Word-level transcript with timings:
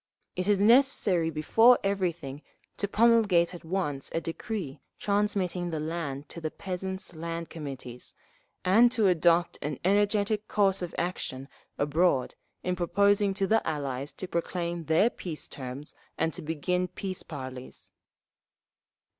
It 0.35 0.47
is 0.47 0.59
necessary 0.59 1.29
before 1.29 1.77
everything 1.83 2.41
to 2.77 2.87
promulgate 2.87 3.53
at 3.53 3.63
once 3.63 4.09
a 4.15 4.19
decree 4.19 4.81
transmitting 4.97 5.69
the 5.69 5.79
land 5.79 6.27
to 6.29 6.41
the 6.41 6.49
peasants' 6.49 7.13
Land 7.13 7.51
Committees, 7.51 8.15
and 8.65 8.91
to 8.93 9.05
adopt 9.07 9.59
an 9.61 9.77
energetic 9.85 10.47
course 10.47 10.81
of 10.81 10.95
action 10.97 11.47
abroad 11.77 12.33
in 12.63 12.75
proposing 12.75 13.35
to 13.35 13.45
the 13.45 13.61
Allies 13.63 14.11
to 14.13 14.27
proclaim 14.27 14.85
their 14.85 15.11
peace 15.11 15.47
terms 15.47 15.93
and 16.17 16.33
to 16.33 16.41
begin 16.41 16.87
peace 16.87 17.21
parleys; 17.21 17.91
3. 17.93 17.95